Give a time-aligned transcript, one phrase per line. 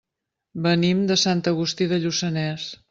[0.63, 2.69] Venim de Sant Agustí de Lluçanès.